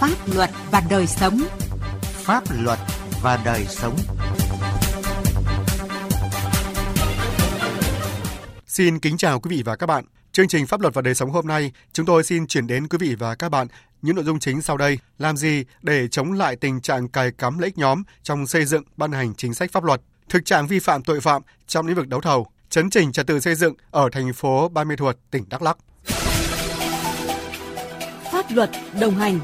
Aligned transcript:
Pháp 0.00 0.16
luật 0.34 0.50
và 0.70 0.82
đời 0.90 1.06
sống. 1.06 1.40
Pháp 2.02 2.44
luật 2.62 2.78
và 3.22 3.42
đời 3.44 3.66
sống. 3.68 3.96
Xin 8.66 8.98
kính 8.98 9.16
chào 9.16 9.40
quý 9.40 9.56
vị 9.56 9.62
và 9.62 9.76
các 9.76 9.86
bạn. 9.86 10.04
Chương 10.32 10.48
trình 10.48 10.66
Pháp 10.66 10.80
luật 10.80 10.94
và 10.94 11.02
đời 11.02 11.14
sống 11.14 11.30
hôm 11.30 11.46
nay, 11.46 11.72
chúng 11.92 12.06
tôi 12.06 12.24
xin 12.24 12.46
chuyển 12.46 12.66
đến 12.66 12.88
quý 12.88 12.98
vị 13.00 13.14
và 13.14 13.34
các 13.34 13.48
bạn 13.48 13.66
những 14.02 14.16
nội 14.16 14.24
dung 14.24 14.38
chính 14.38 14.62
sau 14.62 14.76
đây. 14.76 14.98
Làm 15.18 15.36
gì 15.36 15.64
để 15.82 16.08
chống 16.08 16.32
lại 16.32 16.56
tình 16.56 16.80
trạng 16.80 17.08
cài 17.08 17.30
cắm 17.30 17.58
lợi 17.58 17.66
ích 17.66 17.78
nhóm 17.78 18.02
trong 18.22 18.46
xây 18.46 18.64
dựng 18.64 18.82
ban 18.96 19.12
hành 19.12 19.34
chính 19.34 19.54
sách 19.54 19.72
pháp 19.72 19.84
luật? 19.84 20.00
Thực 20.28 20.44
trạng 20.44 20.66
vi 20.66 20.78
phạm 20.78 21.02
tội 21.02 21.20
phạm 21.20 21.42
trong 21.66 21.86
lĩnh 21.86 21.96
vực 21.96 22.08
đấu 22.08 22.20
thầu, 22.20 22.46
chấn 22.70 22.90
chỉnh 22.90 23.12
trật 23.12 23.26
tự 23.26 23.40
xây 23.40 23.54
dựng 23.54 23.74
ở 23.90 24.08
thành 24.12 24.32
phố 24.32 24.68
Ban 24.68 24.88
Mê 24.88 24.96
Thuột, 24.96 25.16
tỉnh 25.30 25.44
Đắk 25.48 25.62
Lắk. 25.62 25.76
Pháp 28.32 28.46
luật 28.50 28.70
đồng 29.00 29.14
hành 29.14 29.40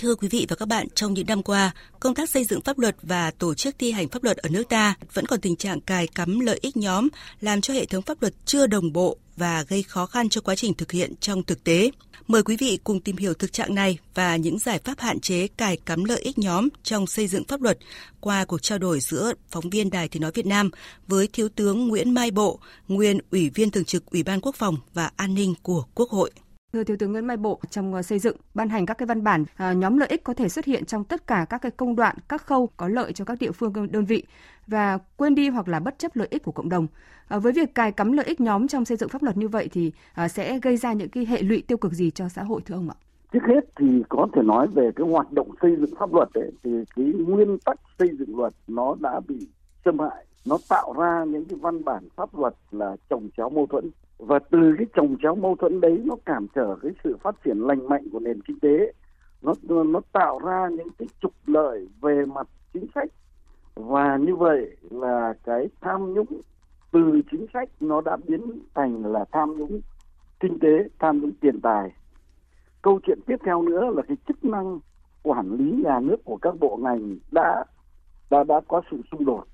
Thưa 0.00 0.14
quý 0.14 0.28
vị 0.28 0.46
và 0.48 0.56
các 0.56 0.68
bạn, 0.68 0.86
trong 0.94 1.14
những 1.14 1.26
năm 1.26 1.42
qua, 1.42 1.70
công 2.00 2.14
tác 2.14 2.30
xây 2.30 2.44
dựng 2.44 2.60
pháp 2.60 2.78
luật 2.78 2.96
và 3.02 3.30
tổ 3.30 3.54
chức 3.54 3.74
thi 3.78 3.92
hành 3.92 4.08
pháp 4.08 4.24
luật 4.24 4.36
ở 4.36 4.48
nước 4.48 4.68
ta 4.68 4.94
vẫn 5.14 5.26
còn 5.26 5.40
tình 5.40 5.56
trạng 5.56 5.80
cài 5.80 6.06
cắm 6.06 6.40
lợi 6.40 6.58
ích 6.62 6.76
nhóm, 6.76 7.08
làm 7.40 7.60
cho 7.60 7.74
hệ 7.74 7.84
thống 7.86 8.02
pháp 8.02 8.22
luật 8.22 8.34
chưa 8.44 8.66
đồng 8.66 8.92
bộ 8.92 9.16
và 9.36 9.64
gây 9.68 9.82
khó 9.82 10.06
khăn 10.06 10.28
cho 10.28 10.40
quá 10.40 10.56
trình 10.56 10.74
thực 10.74 10.92
hiện 10.92 11.14
trong 11.20 11.42
thực 11.42 11.64
tế. 11.64 11.90
Mời 12.26 12.42
quý 12.42 12.56
vị 12.56 12.78
cùng 12.84 13.00
tìm 13.00 13.16
hiểu 13.16 13.34
thực 13.34 13.52
trạng 13.52 13.74
này 13.74 13.98
và 14.14 14.36
những 14.36 14.58
giải 14.58 14.80
pháp 14.84 15.00
hạn 15.00 15.20
chế 15.20 15.48
cài 15.48 15.76
cắm 15.76 16.04
lợi 16.04 16.20
ích 16.20 16.38
nhóm 16.38 16.68
trong 16.82 17.06
xây 17.06 17.26
dựng 17.26 17.44
pháp 17.44 17.62
luật 17.62 17.78
qua 18.20 18.44
cuộc 18.44 18.62
trao 18.62 18.78
đổi 18.78 19.00
giữa 19.00 19.32
phóng 19.50 19.70
viên 19.70 19.90
Đài 19.90 20.08
Tiếng 20.08 20.22
Nói 20.22 20.32
Việt 20.34 20.46
Nam 20.46 20.70
với 21.06 21.28
Thiếu 21.32 21.48
tướng 21.48 21.88
Nguyễn 21.88 22.14
Mai 22.14 22.30
Bộ, 22.30 22.58
nguyên 22.88 23.18
Ủy 23.30 23.50
viên 23.50 23.70
Thường 23.70 23.84
trực 23.84 24.06
Ủy 24.06 24.22
ban 24.22 24.40
Quốc 24.40 24.54
phòng 24.56 24.76
và 24.94 25.10
An 25.16 25.34
ninh 25.34 25.54
của 25.62 25.84
Quốc 25.94 26.10
hội. 26.10 26.30
Thưa 26.72 26.84
Thiếu 26.84 26.96
tướng 26.96 27.12
Nguyễn 27.12 27.26
Mai 27.26 27.36
Bộ, 27.36 27.60
trong 27.70 27.94
ờ, 27.94 28.02
xây 28.02 28.18
dựng, 28.18 28.36
ban 28.54 28.68
hành 28.68 28.86
các 28.86 28.98
cái 28.98 29.06
văn 29.06 29.24
bản, 29.24 29.44
ờ, 29.56 29.72
nhóm 29.72 29.98
lợi 29.98 30.08
ích 30.08 30.24
có 30.24 30.34
thể 30.34 30.48
xuất 30.48 30.64
hiện 30.64 30.84
trong 30.84 31.04
tất 31.04 31.26
cả 31.26 31.46
các 31.50 31.58
cái 31.58 31.70
công 31.70 31.96
đoạn, 31.96 32.16
các 32.28 32.46
khâu 32.46 32.68
có 32.76 32.88
lợi 32.88 33.12
cho 33.12 33.24
các 33.24 33.38
địa 33.40 33.52
phương 33.52 33.72
đơn 33.90 34.04
vị 34.04 34.24
và 34.66 34.98
quên 35.16 35.34
đi 35.34 35.48
hoặc 35.48 35.68
là 35.68 35.80
bất 35.80 35.98
chấp 35.98 36.16
lợi 36.16 36.28
ích 36.30 36.44
của 36.44 36.52
cộng 36.52 36.68
đồng. 36.68 36.86
Ờ, 37.28 37.40
với 37.40 37.52
việc 37.52 37.74
cài 37.74 37.92
cắm 37.92 38.12
lợi 38.12 38.26
ích 38.26 38.40
nhóm 38.40 38.68
trong 38.68 38.84
xây 38.84 38.96
dựng 38.96 39.08
pháp 39.08 39.22
luật 39.22 39.36
như 39.36 39.48
vậy 39.48 39.68
thì 39.72 39.92
sẽ 40.28 40.58
gây 40.58 40.76
ra 40.76 40.92
những 40.92 41.08
cái 41.08 41.26
hệ 41.26 41.42
lụy 41.42 41.62
tiêu 41.66 41.78
cực 41.78 41.92
gì 41.92 42.10
cho 42.10 42.28
xã 42.28 42.42
hội 42.42 42.60
thưa 42.66 42.74
ông 42.74 42.90
ạ? 42.90 42.96
Trước 43.32 43.42
hết 43.48 43.60
thì 43.76 44.02
có 44.08 44.26
thể 44.34 44.42
nói 44.42 44.66
về 44.66 44.90
cái 44.96 45.06
hoạt 45.06 45.32
động 45.32 45.50
xây 45.62 45.76
dựng 45.76 45.94
pháp 45.98 46.14
luật 46.14 46.28
ấy, 46.34 46.50
thì 46.64 46.70
cái 46.96 47.04
nguyên 47.04 47.58
tắc 47.58 47.80
xây 47.98 48.08
dựng 48.18 48.38
luật 48.38 48.52
nó 48.68 48.96
đã 49.00 49.20
bị 49.28 49.48
xâm 49.84 49.98
hại, 49.98 50.24
nó 50.46 50.58
tạo 50.68 50.94
ra 50.98 51.24
những 51.24 51.44
cái 51.44 51.58
văn 51.62 51.84
bản 51.84 52.08
pháp 52.16 52.38
luật 52.38 52.54
là 52.70 52.96
trồng 53.10 53.28
chéo 53.36 53.50
mâu 53.50 53.66
thuẫn 53.66 53.90
và 54.20 54.38
từ 54.38 54.74
cái 54.78 54.86
trồng 54.94 55.16
chéo 55.22 55.34
mâu 55.34 55.56
thuẫn 55.56 55.80
đấy, 55.80 56.02
nó 56.04 56.16
cản 56.24 56.46
trở 56.54 56.76
cái 56.82 56.92
sự 57.04 57.16
phát 57.22 57.34
triển 57.44 57.58
lành 57.58 57.88
mạnh 57.88 58.08
của 58.12 58.20
nền 58.20 58.40
kinh 58.42 58.60
tế. 58.60 58.92
Nó 59.42 59.54
nó 59.84 60.00
tạo 60.12 60.38
ra 60.38 60.68
những 60.68 60.88
cái 60.98 61.08
trục 61.20 61.32
lợi 61.46 61.88
về 62.00 62.26
mặt 62.26 62.46
chính 62.72 62.86
sách. 62.94 63.10
Và 63.74 64.16
như 64.16 64.36
vậy 64.36 64.76
là 64.90 65.34
cái 65.44 65.68
tham 65.80 66.14
nhũng 66.14 66.40
từ 66.92 67.20
chính 67.30 67.46
sách 67.52 67.68
nó 67.80 68.00
đã 68.00 68.16
biến 68.26 68.40
thành 68.74 69.06
là 69.06 69.24
tham 69.32 69.52
nhũng 69.58 69.80
kinh 70.40 70.58
tế, 70.58 70.88
tham 70.98 71.20
nhũng 71.20 71.32
tiền 71.40 71.60
tài. 71.60 71.92
Câu 72.82 73.00
chuyện 73.02 73.18
tiếp 73.26 73.36
theo 73.44 73.62
nữa 73.62 73.90
là 73.94 74.02
cái 74.02 74.16
chức 74.28 74.44
năng 74.44 74.80
quản 75.22 75.52
lý 75.52 75.82
nhà 75.84 76.00
nước 76.00 76.16
của 76.24 76.36
các 76.36 76.54
bộ 76.60 76.76
ngành 76.76 77.16
đã 77.32 77.64
đã 78.30 78.44
đã 78.44 78.60
có 78.68 78.82
sự 78.90 79.00
xung 79.10 79.24
đột 79.24 79.44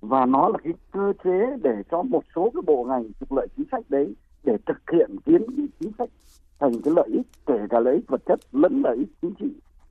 và 0.00 0.26
nó 0.26 0.48
là 0.48 0.58
cái 0.64 0.72
cơ 0.90 1.12
chế 1.24 1.56
để 1.62 1.82
cho 1.90 2.02
một 2.02 2.22
số 2.36 2.50
cái 2.54 2.62
bộ 2.66 2.84
ngành 2.84 3.04
trục 3.20 3.32
lợi 3.32 3.46
chính 3.56 3.66
sách 3.72 3.84
đấy 3.88 4.14
để 4.44 4.56
thực 4.66 4.90
hiện 4.92 5.16
biến 5.26 5.42
chính 5.80 5.92
sách 5.98 6.08
thành 6.60 6.72
cái 6.84 6.94
lợi 6.96 7.08
ích, 7.12 7.26
kể 7.46 7.58
cả 7.70 7.80
lợi 7.80 7.94
ích 7.94 8.04
vật 8.08 8.20
chất 8.26 8.40
lẫn 8.52 8.82
lợi 8.84 8.96
ích 8.96 9.08
chính 9.22 9.34
trị 9.34 9.46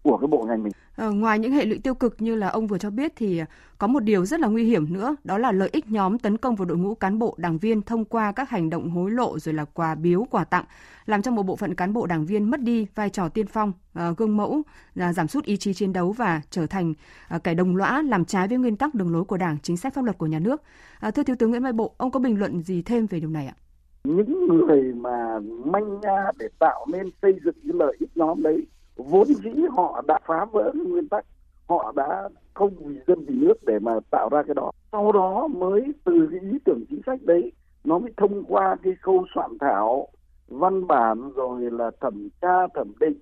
của 0.08 0.18
cái 0.18 0.28
bộ 0.28 0.44
ngành 0.48 0.64
mình. 0.64 0.74
À, 0.96 1.08
ngoài 1.08 1.40
những 1.40 1.52
hệ 1.52 1.66
lụy 1.66 1.80
tiêu 1.80 1.94
cực 1.94 2.22
như 2.22 2.36
là 2.36 2.48
ông 2.48 2.68
vừa 2.68 2.78
cho 2.78 2.90
biết 2.90 3.14
thì 3.16 3.42
có 3.78 3.88
một 3.88 4.00
điều 4.00 4.26
rất 4.26 4.40
là 4.40 4.48
nguy 4.48 4.64
hiểm 4.64 4.94
nữa, 4.94 5.16
đó 5.24 5.38
là 5.38 5.52
lợi 5.52 5.70
ích 5.72 5.90
nhóm 5.90 6.20
tấn 6.20 6.38
công 6.38 6.56
vào 6.56 6.66
đội 6.66 6.78
ngũ 6.78 6.96
cán 6.96 7.20
bộ 7.20 7.36
đảng 7.38 7.58
viên 7.58 7.82
thông 7.82 8.06
qua 8.06 8.32
các 8.32 8.50
hành 8.50 8.70
động 8.70 8.90
hối 8.90 9.12
lộ 9.12 9.40
rồi 9.40 9.54
là 9.54 9.66
quà 9.66 9.96
biếu, 9.96 10.26
quà 10.32 10.44
tặng, 10.44 10.66
làm 11.06 11.22
cho 11.22 11.32
một 11.32 11.44
bộ 11.44 11.56
phận 11.56 11.76
cán 11.76 11.94
bộ 11.94 12.06
đảng 12.06 12.26
viên 12.26 12.52
mất 12.52 12.60
đi 12.62 12.88
vai 12.96 13.10
trò 13.10 13.30
tiên 13.30 13.48
phong, 13.48 13.74
à, 13.94 14.12
gương 14.18 14.38
mẫu, 14.38 14.62
à, 14.96 15.14
giảm 15.14 15.28
sút 15.28 15.44
ý 15.46 15.58
chí 15.58 15.74
chiến 15.74 15.94
đấu 15.94 16.12
và 16.12 16.42
trở 16.50 16.66
thành 16.66 16.94
à, 17.28 17.40
kẻ 17.40 17.54
đồng 17.54 17.76
lõa 17.76 18.02
làm 18.02 18.26
trái 18.26 18.48
với 18.48 18.58
nguyên 18.58 18.78
tắc 18.78 18.96
đường 18.96 19.14
lối 19.14 19.24
của 19.24 19.38
Đảng, 19.38 19.58
chính 19.64 19.78
sách 19.78 19.94
pháp 19.94 20.04
luật 20.04 20.18
của 20.18 20.28
nhà 20.28 20.40
nước. 20.40 20.62
À, 21.00 21.12
thưa 21.12 21.24
thiếu 21.24 21.36
tướng 21.40 21.50
Nguyễn 21.50 21.64
Mai 21.64 21.74
Bộ, 21.74 21.94
ông 21.98 22.12
có 22.12 22.20
bình 22.20 22.40
luận 22.40 22.62
gì 22.62 22.82
thêm 22.82 23.08
về 23.08 23.20
điều 23.20 23.30
này 23.30 23.48
ạ? 23.48 23.56
Những 24.04 24.48
người 24.48 24.94
mà 24.94 25.40
manh 25.66 26.00
nha 26.00 26.32
để 26.40 26.48
tạo 26.60 26.86
nên 26.92 27.10
xây 27.22 27.34
dựng 27.46 27.56
cái 27.64 27.74
lợi 27.74 27.98
ích 28.00 28.10
nhóm 28.16 28.44
đấy 28.44 28.68
vốn 28.98 29.26
dĩ 29.26 29.52
họ 29.72 30.02
đã 30.08 30.20
phá 30.26 30.46
vỡ 30.46 30.72
nguyên 30.88 31.08
tắc, 31.10 31.26
họ 31.68 31.94
đã 31.96 32.30
không 32.54 32.74
vì 32.80 33.00
dân 33.08 33.26
vì 33.26 33.36
nước 33.36 33.54
để 33.66 33.80
mà 33.80 34.00
tạo 34.12 34.30
ra 34.32 34.44
cái 34.44 34.56
đó. 34.56 34.72
Sau 34.92 35.12
đó 35.12 35.48
mới 35.48 35.94
từ 36.04 36.28
cái 36.32 36.40
ý 36.40 36.58
tưởng 36.66 36.84
chính 36.90 37.02
sách 37.06 37.20
đấy, 37.24 37.52
nó 37.84 38.00
mới 38.00 38.12
thông 38.18 38.44
qua 38.44 38.76
cái 38.84 38.96
khâu 39.02 39.26
soạn 39.36 39.58
thảo, 39.60 40.08
văn 40.48 40.88
bản, 40.88 41.32
rồi 41.36 41.72
là 41.72 41.92
thẩm 42.02 42.30
tra, 42.42 42.68
thẩm 42.74 42.92
định. 43.00 43.20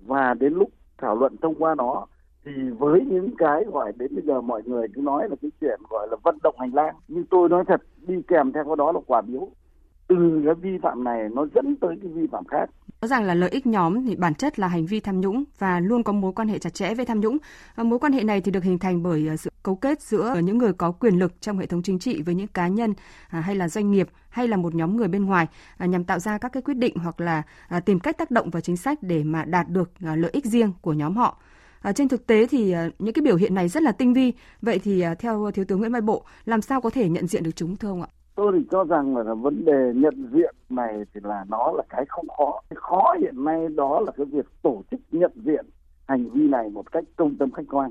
Và 0.00 0.34
đến 0.34 0.54
lúc 0.54 0.70
thảo 0.98 1.16
luận 1.16 1.36
thông 1.42 1.54
qua 1.54 1.74
nó 1.74 2.06
thì 2.44 2.52
với 2.78 3.00
những 3.06 3.30
cái 3.38 3.64
gọi 3.64 3.92
đến 3.96 4.14
bây 4.14 4.24
giờ 4.26 4.40
mọi 4.40 4.62
người 4.66 4.88
cứ 4.94 5.00
nói 5.00 5.28
là 5.28 5.36
cái 5.42 5.50
chuyện 5.60 5.80
gọi 5.90 6.08
là 6.10 6.16
vận 6.22 6.38
động 6.42 6.54
hành 6.58 6.74
lang. 6.74 6.94
Nhưng 7.08 7.24
tôi 7.30 7.48
nói 7.48 7.64
thật, 7.68 7.82
đi 7.96 8.22
kèm 8.28 8.52
theo 8.52 8.64
cái 8.64 8.76
đó 8.78 8.92
là 8.92 9.00
quả 9.06 9.20
biếu 9.20 9.48
từ 10.10 10.42
cái 10.44 10.54
vi 10.54 10.78
phạm 10.82 11.04
này 11.04 11.28
nó 11.32 11.46
dẫn 11.54 11.76
tới 11.80 11.96
cái 12.02 12.12
vi 12.12 12.26
phạm 12.32 12.44
khác 12.44 12.70
Rõ 13.00 13.08
ràng 13.08 13.24
là 13.24 13.34
lợi 13.34 13.50
ích 13.50 13.66
nhóm 13.66 14.06
thì 14.06 14.16
bản 14.16 14.34
chất 14.34 14.58
là 14.58 14.68
hành 14.68 14.86
vi 14.86 15.00
tham 15.00 15.20
nhũng 15.20 15.44
và 15.58 15.80
luôn 15.80 16.02
có 16.02 16.12
mối 16.12 16.32
quan 16.32 16.48
hệ 16.48 16.58
chặt 16.58 16.74
chẽ 16.74 16.94
với 16.94 17.06
tham 17.06 17.20
nhũng. 17.20 17.38
Mối 17.76 17.98
quan 17.98 18.12
hệ 18.12 18.22
này 18.22 18.40
thì 18.40 18.50
được 18.50 18.64
hình 18.64 18.78
thành 18.78 19.02
bởi 19.02 19.26
ờ, 19.28 19.36
sự 19.36 19.50
cấu 19.62 19.74
kết 19.74 20.02
giữa 20.02 20.30
ờ, 20.34 20.40
những 20.40 20.58
người 20.58 20.72
có 20.72 20.92
quyền 20.92 21.18
lực 21.18 21.40
trong 21.40 21.58
hệ 21.58 21.66
thống 21.66 21.82
chính 21.82 21.98
trị 21.98 22.22
với 22.22 22.34
những 22.34 22.46
cá 22.46 22.68
nhân 22.68 22.94
à, 23.28 23.40
hay 23.40 23.54
là 23.54 23.68
doanh 23.68 23.90
nghiệp 23.90 24.08
hay 24.28 24.48
là 24.48 24.56
một 24.56 24.74
nhóm 24.74 24.96
người 24.96 25.08
bên 25.08 25.24
ngoài 25.24 25.46
à, 25.78 25.86
nhằm 25.86 26.04
tạo 26.04 26.18
ra 26.18 26.38
các 26.38 26.52
cái 26.52 26.62
quyết 26.62 26.76
định 26.76 26.96
hoặc 26.96 27.20
là 27.20 27.42
à, 27.68 27.80
tìm 27.80 28.00
cách 28.00 28.18
tác 28.18 28.30
động 28.30 28.50
vào 28.50 28.60
chính 28.60 28.76
sách 28.76 28.98
để 29.02 29.24
mà 29.24 29.44
đạt 29.44 29.68
được 29.68 29.90
lợi 30.00 30.30
ích 30.32 30.44
riêng 30.44 30.72
của 30.80 30.92
nhóm 30.92 31.16
họ. 31.16 31.38
À, 31.80 31.92
trên 31.92 32.08
thực 32.08 32.26
tế 32.26 32.46
thì 32.46 32.72
ờ, 32.72 32.90
những 32.98 33.14
cái 33.14 33.22
biểu 33.22 33.36
hiện 33.36 33.54
này 33.54 33.68
rất 33.68 33.82
là 33.82 33.92
tinh 33.92 34.14
vi. 34.14 34.32
Vậy 34.62 34.78
thì 34.78 35.04
theo 35.18 35.50
thiếu 35.54 35.64
tướng 35.64 35.78
Nguyễn 35.78 35.92
Mai 35.92 36.00
Bộ, 36.00 36.24
làm 36.44 36.60
sao 36.60 36.80
có 36.80 36.90
thể 36.90 37.08
nhận 37.08 37.26
diện 37.26 37.42
được 37.42 37.56
chúng 37.56 37.76
thưa 37.76 37.88
ông 37.88 38.02
ạ? 38.02 38.08
Tôi 38.40 38.52
thì 38.58 38.66
cho 38.70 38.84
rằng 38.84 39.16
là 39.16 39.34
vấn 39.34 39.64
đề 39.64 39.92
nhận 39.94 40.30
diện 40.32 40.54
này 40.68 41.04
thì 41.14 41.20
là 41.24 41.44
nó 41.48 41.72
là 41.76 41.82
cái 41.88 42.04
không 42.08 42.28
khó. 42.28 42.60
Cái 42.70 42.76
khó 42.80 43.14
hiện 43.20 43.44
nay 43.44 43.68
đó 43.68 44.00
là 44.00 44.12
cái 44.16 44.26
việc 44.26 44.46
tổ 44.62 44.82
chức 44.90 45.00
nhận 45.12 45.32
diện 45.34 45.66
hành 46.08 46.30
vi 46.30 46.48
này 46.48 46.70
một 46.70 46.92
cách 46.92 47.04
công 47.16 47.36
tâm 47.36 47.50
khách 47.50 47.62
quan. 47.70 47.90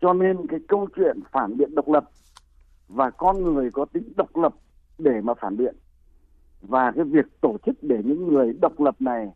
Cho 0.00 0.12
nên 0.12 0.46
cái 0.46 0.60
câu 0.68 0.88
chuyện 0.96 1.20
phản 1.32 1.56
biện 1.56 1.74
độc 1.74 1.88
lập 1.88 2.04
và 2.88 3.10
con 3.10 3.42
người 3.42 3.70
có 3.70 3.84
tính 3.84 4.12
độc 4.16 4.36
lập 4.36 4.54
để 4.98 5.20
mà 5.20 5.34
phản 5.34 5.56
biện 5.56 5.74
và 6.62 6.92
cái 6.96 7.04
việc 7.04 7.40
tổ 7.40 7.56
chức 7.66 7.74
để 7.82 7.96
những 8.04 8.28
người 8.28 8.52
độc 8.60 8.80
lập 8.80 8.94
này 8.98 9.28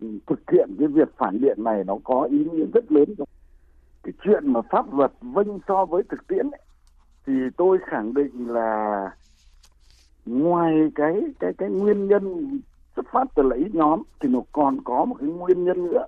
ừ, 0.00 0.06
thực 0.26 0.50
hiện 0.52 0.70
cái 0.78 0.88
việc 0.88 1.08
phản 1.16 1.40
biện 1.40 1.64
này 1.64 1.84
nó 1.84 1.98
có 2.04 2.28
ý 2.30 2.44
nghĩa 2.52 2.66
rất 2.74 2.92
lớn. 2.92 3.14
Trong 3.18 3.28
cái 4.02 4.12
chuyện 4.24 4.52
mà 4.52 4.60
pháp 4.70 4.94
luật 4.94 5.12
vâng 5.20 5.58
so 5.68 5.84
với 5.84 6.02
thực 6.10 6.26
tiễn 6.28 6.50
ấy, 6.50 6.62
thì 7.26 7.32
tôi 7.56 7.78
khẳng 7.90 8.14
định 8.14 8.48
là 8.48 9.10
ngoài 10.26 10.74
cái 10.94 11.20
cái 11.40 11.52
cái 11.58 11.70
nguyên 11.70 12.08
nhân 12.08 12.58
xuất 12.96 13.06
phát 13.12 13.24
từ 13.34 13.42
lợi 13.42 13.58
ích 13.58 13.74
nhóm 13.74 14.02
thì 14.20 14.28
nó 14.28 14.40
còn 14.52 14.78
có 14.84 15.04
một 15.04 15.16
cái 15.20 15.28
nguyên 15.28 15.64
nhân 15.64 15.86
nữa 15.86 16.06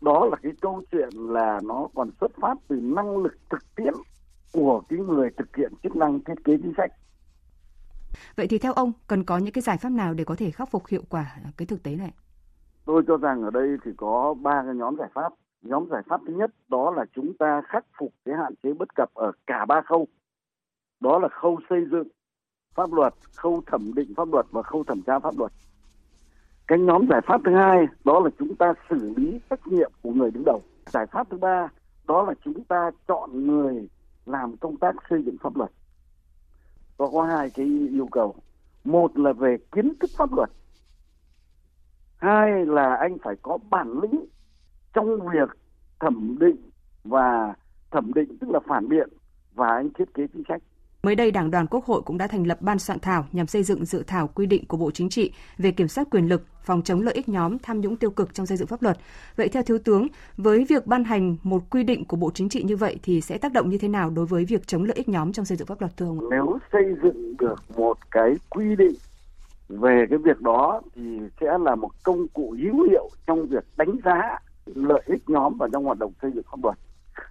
đó 0.00 0.26
là 0.30 0.36
cái 0.42 0.52
câu 0.60 0.82
chuyện 0.92 1.08
là 1.12 1.60
nó 1.64 1.88
còn 1.94 2.10
xuất 2.20 2.32
phát 2.40 2.54
từ 2.68 2.80
năng 2.80 3.16
lực 3.16 3.34
thực 3.50 3.74
tiễn 3.76 3.94
của 4.52 4.82
cái 4.88 4.98
người 4.98 5.30
thực 5.36 5.56
hiện 5.56 5.72
chức 5.82 5.96
năng 5.96 6.20
thiết 6.20 6.44
kế 6.44 6.56
chính 6.62 6.72
sách. 6.76 6.90
Vậy 8.36 8.46
thì 8.50 8.58
theo 8.58 8.72
ông 8.72 8.92
cần 9.06 9.24
có 9.24 9.38
những 9.38 9.52
cái 9.52 9.62
giải 9.62 9.76
pháp 9.76 9.88
nào 9.88 10.14
để 10.14 10.24
có 10.24 10.34
thể 10.38 10.50
khắc 10.50 10.70
phục 10.70 10.86
hiệu 10.86 11.02
quả 11.08 11.36
cái 11.56 11.66
thực 11.66 11.82
tế 11.82 11.96
này? 11.96 12.12
Tôi 12.84 13.02
cho 13.06 13.16
rằng 13.16 13.42
ở 13.42 13.50
đây 13.50 13.76
thì 13.84 13.90
có 13.96 14.34
ba 14.42 14.62
cái 14.66 14.74
nhóm 14.74 14.96
giải 14.98 15.08
pháp. 15.14 15.32
Nhóm 15.62 15.88
giải 15.90 16.02
pháp 16.06 16.20
thứ 16.26 16.32
nhất 16.32 16.50
đó 16.68 16.90
là 16.96 17.04
chúng 17.14 17.32
ta 17.38 17.62
khắc 17.68 17.84
phục 17.98 18.12
cái 18.24 18.34
hạn 18.34 18.54
chế 18.62 18.72
bất 18.72 18.88
cập 18.94 19.14
ở 19.14 19.32
cả 19.46 19.64
ba 19.64 19.80
khâu. 19.86 20.06
Đó 21.00 21.18
là 21.18 21.28
khâu 21.28 21.58
xây 21.70 21.80
dựng, 21.90 22.08
pháp 22.78 22.92
luật, 22.92 23.14
khâu 23.36 23.62
thẩm 23.66 23.94
định 23.94 24.14
pháp 24.16 24.28
luật 24.32 24.46
và 24.50 24.62
khâu 24.62 24.84
thẩm 24.84 25.02
tra 25.02 25.18
pháp 25.18 25.38
luật. 25.38 25.52
Cái 26.66 26.78
nhóm 26.78 27.06
giải 27.10 27.20
pháp 27.26 27.40
thứ 27.44 27.54
hai 27.54 27.86
đó 28.04 28.20
là 28.20 28.30
chúng 28.38 28.54
ta 28.54 28.74
xử 28.90 29.14
lý 29.16 29.40
trách 29.50 29.66
nhiệm 29.66 29.92
của 30.02 30.12
người 30.12 30.30
đứng 30.30 30.42
đầu. 30.46 30.62
Giải 30.86 31.06
pháp 31.06 31.30
thứ 31.30 31.36
ba 31.36 31.68
đó 32.08 32.22
là 32.22 32.34
chúng 32.44 32.64
ta 32.64 32.90
chọn 33.08 33.46
người 33.46 33.88
làm 34.26 34.56
công 34.56 34.76
tác 34.76 34.94
xây 35.10 35.22
dựng 35.22 35.36
pháp 35.40 35.56
luật. 35.56 35.70
Có 36.98 37.10
có 37.12 37.22
hai 37.22 37.50
cái 37.50 37.66
yêu 37.90 38.06
cầu. 38.12 38.34
Một 38.84 39.18
là 39.18 39.32
về 39.32 39.56
kiến 39.72 39.92
thức 40.00 40.10
pháp 40.18 40.32
luật. 40.36 40.50
Hai 42.16 42.66
là 42.66 42.94
anh 42.94 43.18
phải 43.24 43.34
có 43.42 43.58
bản 43.70 44.00
lĩnh 44.02 44.24
trong 44.92 45.28
việc 45.28 45.58
thẩm 46.00 46.36
định 46.40 46.70
và 47.04 47.54
thẩm 47.90 48.12
định 48.14 48.38
tức 48.40 48.50
là 48.50 48.60
phản 48.68 48.88
biện 48.88 49.08
và 49.54 49.68
anh 49.68 49.90
thiết 49.92 50.14
kế 50.14 50.26
chính 50.26 50.42
sách 50.48 50.62
Mới 51.08 51.14
đây, 51.14 51.30
Đảng 51.30 51.50
đoàn 51.50 51.66
Quốc 51.70 51.84
hội 51.84 52.02
cũng 52.02 52.18
đã 52.18 52.26
thành 52.26 52.46
lập 52.46 52.58
ban 52.60 52.78
soạn 52.78 52.98
thảo 52.98 53.26
nhằm 53.32 53.46
xây 53.46 53.62
dựng 53.62 53.84
dự 53.84 54.02
thảo 54.06 54.28
quy 54.34 54.46
định 54.46 54.64
của 54.66 54.76
Bộ 54.76 54.90
Chính 54.90 55.08
trị 55.08 55.32
về 55.58 55.70
kiểm 55.70 55.88
soát 55.88 56.06
quyền 56.10 56.28
lực, 56.28 56.42
phòng 56.62 56.82
chống 56.82 57.00
lợi 57.00 57.14
ích 57.14 57.28
nhóm 57.28 57.58
tham 57.58 57.80
nhũng 57.80 57.96
tiêu 57.96 58.10
cực 58.10 58.34
trong 58.34 58.46
xây 58.46 58.56
dựng 58.56 58.68
pháp 58.68 58.82
luật. 58.82 58.98
Vậy 59.36 59.48
theo 59.48 59.62
Thiếu 59.62 59.78
tướng, 59.78 60.06
với 60.36 60.64
việc 60.68 60.86
ban 60.86 61.04
hành 61.04 61.36
một 61.42 61.62
quy 61.70 61.82
định 61.82 62.04
của 62.04 62.16
Bộ 62.16 62.30
Chính 62.34 62.48
trị 62.48 62.62
như 62.62 62.76
vậy 62.76 62.98
thì 63.02 63.20
sẽ 63.20 63.38
tác 63.38 63.52
động 63.52 63.70
như 63.70 63.78
thế 63.78 63.88
nào 63.88 64.10
đối 64.10 64.26
với 64.26 64.44
việc 64.44 64.66
chống 64.66 64.84
lợi 64.84 64.96
ích 64.96 65.08
nhóm 65.08 65.32
trong 65.32 65.44
xây 65.44 65.56
dựng 65.56 65.66
pháp 65.66 65.80
luật 65.80 65.96
thưa 65.96 66.06
ông? 66.06 66.30
Nếu 66.30 66.58
xây 66.72 66.84
dựng 67.02 67.36
được 67.36 67.62
một 67.76 67.98
cái 68.10 68.34
quy 68.50 68.76
định 68.76 68.94
về 69.68 70.06
cái 70.10 70.18
việc 70.18 70.40
đó 70.40 70.80
thì 70.94 71.18
sẽ 71.40 71.58
là 71.60 71.74
một 71.74 71.90
công 72.02 72.28
cụ 72.28 72.56
hữu 72.62 72.88
hiệu 72.90 73.10
trong 73.26 73.46
việc 73.46 73.64
đánh 73.76 73.96
giá 74.04 74.38
lợi 74.66 75.02
ích 75.06 75.22
nhóm 75.30 75.56
và 75.58 75.68
trong 75.72 75.84
hoạt 75.84 75.98
động 75.98 76.12
xây 76.22 76.30
dựng 76.34 76.44
pháp 76.50 76.58
luật 76.62 76.78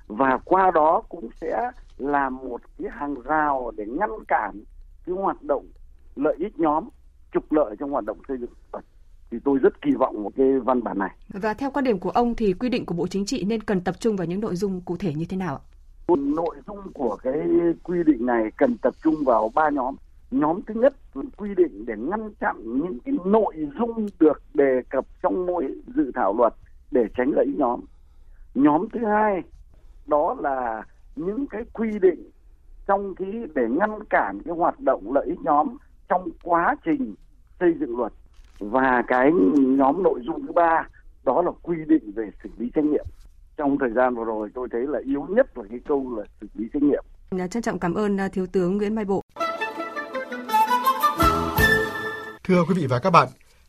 và 0.07 0.39
qua 0.45 0.71
đó 0.71 1.01
cũng 1.09 1.29
sẽ 1.41 1.71
là 1.97 2.29
một 2.29 2.61
cái 2.77 2.89
hàng 2.91 3.15
rào 3.21 3.71
để 3.77 3.85
ngăn 3.85 4.09
cản 4.27 4.63
cái 5.05 5.15
hoạt 5.15 5.43
động 5.43 5.65
lợi 6.15 6.35
ích 6.39 6.59
nhóm 6.59 6.89
trục 7.33 7.51
lợi 7.51 7.75
trong 7.79 7.91
hoạt 7.91 8.05
động 8.05 8.17
xây 8.27 8.37
dựng 8.37 8.49
luật 8.73 8.85
thì 9.31 9.37
tôi 9.43 9.57
rất 9.57 9.81
kỳ 9.81 9.91
vọng 9.91 10.23
một 10.23 10.33
cái 10.37 10.59
văn 10.59 10.83
bản 10.83 10.99
này. 10.99 11.09
Và 11.29 11.53
theo 11.53 11.71
quan 11.71 11.85
điểm 11.85 11.99
của 11.99 12.09
ông 12.09 12.35
thì 12.35 12.53
quy 12.53 12.69
định 12.69 12.85
của 12.85 12.95
Bộ 12.95 13.07
Chính 13.07 13.25
trị 13.25 13.43
nên 13.43 13.61
cần 13.61 13.81
tập 13.81 13.95
trung 13.99 14.15
vào 14.15 14.27
những 14.27 14.39
nội 14.39 14.55
dung 14.55 14.81
cụ 14.81 14.95
thể 14.99 15.13
như 15.13 15.25
thế 15.29 15.37
nào 15.37 15.55
ạ? 15.55 15.63
Nội 16.15 16.55
dung 16.67 16.79
của 16.93 17.17
cái 17.23 17.41
quy 17.83 18.03
định 18.03 18.25
này 18.25 18.51
cần 18.57 18.77
tập 18.77 18.93
trung 19.03 19.15
vào 19.25 19.51
ba 19.55 19.69
nhóm. 19.69 19.95
Nhóm 20.31 20.61
thứ 20.67 20.73
nhất 20.73 20.93
quy 21.37 21.55
định 21.55 21.85
để 21.85 21.93
ngăn 21.97 22.33
chặn 22.39 22.55
những 22.63 22.99
cái 22.99 23.15
nội 23.25 23.55
dung 23.79 24.07
được 24.19 24.41
đề 24.53 24.81
cập 24.89 25.05
trong 25.23 25.45
mỗi 25.45 25.75
dự 25.95 26.11
thảo 26.15 26.33
luật 26.37 26.53
để 26.91 27.05
tránh 27.17 27.31
lợi 27.35 27.45
ích 27.45 27.55
nhóm. 27.57 27.79
Nhóm 28.55 28.89
thứ 28.93 28.99
hai 29.05 29.41
đó 30.07 30.35
là 30.39 30.83
những 31.17 31.47
cái 31.47 31.61
quy 31.73 31.99
định 32.01 32.29
trong 32.87 33.15
cái 33.15 33.31
để 33.55 33.63
ngăn 33.69 34.03
cản 34.09 34.41
cái 34.45 34.55
hoạt 34.55 34.79
động 34.79 35.13
lợi 35.13 35.25
ích 35.25 35.39
nhóm 35.41 35.77
trong 36.09 36.29
quá 36.43 36.75
trình 36.85 37.15
xây 37.59 37.73
dựng 37.79 37.97
luật 37.97 38.13
và 38.59 39.03
cái 39.07 39.31
nhóm 39.55 40.03
nội 40.03 40.19
dung 40.25 40.47
thứ 40.47 40.51
ba 40.51 40.87
đó 41.23 41.41
là 41.41 41.51
quy 41.61 41.77
định 41.87 42.11
về 42.15 42.29
xử 42.43 42.49
lý 42.57 42.71
trách 42.75 42.85
nhiệm. 42.85 43.05
Trong 43.57 43.77
thời 43.79 43.89
gian 43.89 44.15
vừa 44.15 44.23
rồi 44.25 44.49
tôi 44.53 44.67
thấy 44.71 44.81
là 44.87 44.99
yếu 45.05 45.25
nhất 45.29 45.57
là 45.57 45.63
cái 45.69 45.79
câu 45.87 46.17
là 46.17 46.23
xử 46.41 46.47
lý 46.53 46.65
trách 46.73 46.83
nhiệm. 46.83 47.03
Trân 47.49 47.63
trọng 47.63 47.79
cảm 47.79 47.93
ơn 47.93 48.17
à, 48.17 48.27
thiếu 48.27 48.45
tướng 48.51 48.77
Nguyễn 48.77 48.95
Mai 48.95 49.05
Bộ. 49.05 49.21
Thưa 52.43 52.63
quý 52.67 52.73
vị 52.75 52.87
và 52.89 52.99
các 52.99 53.09
bạn 53.09 53.27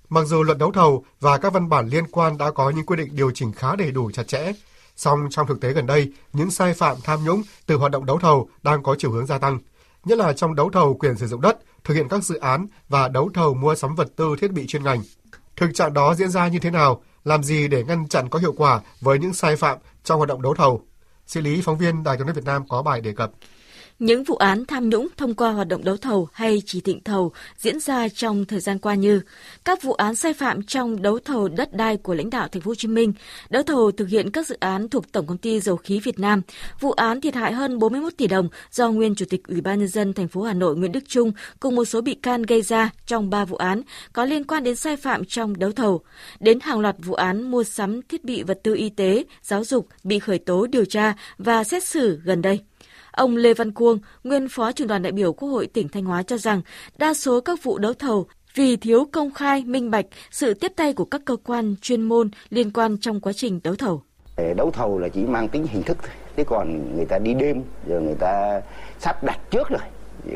mặc 0.08 0.24
dù 0.24 0.42
luật 0.42 0.58
đấu 0.58 0.72
thầu 0.72 1.04
và 1.20 1.38
các 1.38 1.52
văn 1.52 1.68
bản 1.68 1.88
liên 1.88 2.04
quan 2.10 2.38
đã 2.38 2.50
có 2.50 2.70
những 2.70 2.86
quy 2.86 2.96
định 2.96 3.08
điều 3.12 3.30
chỉnh 3.34 3.52
khá 3.52 3.76
đầy 3.76 3.92
đủ 3.92 4.10
chặt 4.10 4.26
chẽ 4.26 4.52
Song 4.98 5.28
trong 5.30 5.46
thực 5.46 5.60
tế 5.60 5.72
gần 5.72 5.86
đây, 5.86 6.12
những 6.32 6.50
sai 6.50 6.74
phạm 6.74 6.96
tham 7.04 7.24
nhũng 7.24 7.42
từ 7.66 7.76
hoạt 7.76 7.92
động 7.92 8.06
đấu 8.06 8.18
thầu 8.18 8.48
đang 8.62 8.82
có 8.82 8.94
chiều 8.98 9.10
hướng 9.10 9.26
gia 9.26 9.38
tăng, 9.38 9.58
nhất 10.04 10.18
là 10.18 10.32
trong 10.32 10.54
đấu 10.54 10.70
thầu 10.70 10.94
quyền 10.94 11.16
sử 11.16 11.26
dụng 11.26 11.40
đất, 11.40 11.58
thực 11.84 11.94
hiện 11.94 12.08
các 12.08 12.24
dự 12.24 12.36
án 12.36 12.66
và 12.88 13.08
đấu 13.08 13.30
thầu 13.34 13.54
mua 13.54 13.74
sắm 13.74 13.94
vật 13.94 14.08
tư 14.16 14.36
thiết 14.40 14.52
bị 14.52 14.66
chuyên 14.66 14.84
ngành. 14.84 15.02
Thực 15.56 15.70
trạng 15.74 15.94
đó 15.94 16.14
diễn 16.14 16.30
ra 16.30 16.48
như 16.48 16.58
thế 16.58 16.70
nào? 16.70 17.02
Làm 17.24 17.42
gì 17.42 17.68
để 17.68 17.84
ngăn 17.84 18.08
chặn 18.08 18.28
có 18.28 18.38
hiệu 18.38 18.52
quả 18.56 18.80
với 19.00 19.18
những 19.18 19.32
sai 19.32 19.56
phạm 19.56 19.78
trong 20.04 20.18
hoạt 20.18 20.28
động 20.28 20.42
đấu 20.42 20.54
thầu? 20.54 20.82
Sĩ 21.26 21.40
lý 21.40 21.62
phóng 21.62 21.78
viên 21.78 22.02
Đài 22.02 22.16
tiếng 22.16 22.26
nói 22.26 22.34
Việt 22.34 22.44
Nam 22.44 22.68
có 22.68 22.82
bài 22.82 23.00
đề 23.00 23.12
cập. 23.12 23.30
Những 23.98 24.24
vụ 24.24 24.36
án 24.36 24.64
tham 24.64 24.88
nhũng 24.88 25.08
thông 25.16 25.34
qua 25.34 25.52
hoạt 25.52 25.68
động 25.68 25.84
đấu 25.84 25.96
thầu 25.96 26.28
hay 26.32 26.62
chỉ 26.66 26.80
định 26.80 27.00
thầu 27.04 27.32
diễn 27.56 27.80
ra 27.80 28.08
trong 28.08 28.44
thời 28.44 28.60
gian 28.60 28.78
qua 28.78 28.94
như 28.94 29.20
các 29.64 29.82
vụ 29.82 29.92
án 29.92 30.14
sai 30.14 30.32
phạm 30.32 30.62
trong 30.62 31.02
đấu 31.02 31.18
thầu 31.18 31.48
đất 31.48 31.72
đai 31.72 31.96
của 31.96 32.14
lãnh 32.14 32.30
đạo 32.30 32.48
Thành 32.48 32.62
phố 32.62 32.70
Hồ 32.70 32.74
Chí 32.74 32.88
Minh, 32.88 33.12
đấu 33.50 33.62
thầu 33.62 33.90
thực 33.90 34.08
hiện 34.08 34.30
các 34.30 34.46
dự 34.46 34.56
án 34.60 34.88
thuộc 34.88 35.12
Tổng 35.12 35.26
công 35.26 35.38
ty 35.38 35.60
Dầu 35.60 35.76
khí 35.76 36.00
Việt 36.00 36.18
Nam, 36.18 36.42
vụ 36.80 36.92
án 36.92 37.20
thiệt 37.20 37.34
hại 37.34 37.52
hơn 37.52 37.78
41 37.78 38.12
tỷ 38.16 38.26
đồng 38.26 38.48
do 38.70 38.90
nguyên 38.90 39.14
Chủ 39.14 39.26
tịch 39.30 39.48
Ủy 39.48 39.60
ban 39.60 39.78
nhân 39.78 39.88
dân 39.88 40.12
thành 40.12 40.28
phố 40.28 40.42
Hà 40.42 40.54
Nội 40.54 40.76
Nguyễn 40.76 40.92
Đức 40.92 41.04
Trung 41.08 41.32
cùng 41.60 41.74
một 41.74 41.84
số 41.84 42.00
bị 42.00 42.14
can 42.14 42.42
gây 42.42 42.62
ra 42.62 42.90
trong 43.06 43.30
3 43.30 43.44
vụ 43.44 43.56
án 43.56 43.82
có 44.12 44.24
liên 44.24 44.44
quan 44.44 44.64
đến 44.64 44.76
sai 44.76 44.96
phạm 44.96 45.24
trong 45.24 45.58
đấu 45.58 45.72
thầu, 45.72 46.00
đến 46.40 46.60
hàng 46.60 46.80
loạt 46.80 46.96
vụ 46.98 47.14
án 47.14 47.50
mua 47.50 47.64
sắm 47.64 48.02
thiết 48.02 48.24
bị 48.24 48.42
vật 48.42 48.60
tư 48.62 48.74
y 48.74 48.88
tế, 48.88 49.24
giáo 49.42 49.64
dục 49.64 49.88
bị 50.04 50.18
khởi 50.18 50.38
tố 50.38 50.66
điều 50.66 50.84
tra 50.84 51.14
và 51.38 51.64
xét 51.64 51.84
xử 51.84 52.20
gần 52.24 52.42
đây. 52.42 52.60
Ông 53.18 53.36
Lê 53.36 53.54
Văn 53.54 53.72
Cuông, 53.72 53.98
nguyên 54.24 54.48
phó 54.48 54.72
trưởng 54.72 54.88
đoàn 54.88 55.02
đại 55.02 55.12
biểu 55.12 55.32
Quốc 55.32 55.48
hội 55.48 55.66
tỉnh 55.66 55.88
Thanh 55.88 56.04
Hóa 56.04 56.22
cho 56.22 56.38
rằng 56.38 56.62
đa 56.98 57.14
số 57.14 57.40
các 57.40 57.62
vụ 57.62 57.78
đấu 57.78 57.92
thầu 57.92 58.26
vì 58.54 58.76
thiếu 58.76 59.06
công 59.12 59.34
khai, 59.34 59.64
minh 59.64 59.90
bạch, 59.90 60.06
sự 60.30 60.54
tiếp 60.54 60.72
tay 60.76 60.92
của 60.92 61.04
các 61.04 61.20
cơ 61.24 61.36
quan 61.36 61.74
chuyên 61.82 62.02
môn 62.02 62.30
liên 62.50 62.70
quan 62.70 62.98
trong 62.98 63.20
quá 63.20 63.32
trình 63.32 63.60
đấu 63.64 63.74
thầu. 63.74 64.02
Đấu 64.56 64.70
thầu 64.70 64.98
là 64.98 65.08
chỉ 65.08 65.20
mang 65.20 65.48
tính 65.48 65.66
hình 65.66 65.82
thức 65.82 65.96
thôi. 66.02 66.10
Thế 66.36 66.44
còn 66.44 66.96
người 66.96 67.04
ta 67.04 67.18
đi 67.18 67.34
đêm, 67.34 67.62
rồi 67.86 68.02
người 68.02 68.14
ta 68.14 68.60
sắp 68.98 69.24
đặt 69.24 69.38
trước 69.50 69.68
rồi, 69.68 69.80